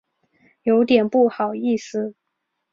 [0.63, 2.15] 有点不好意思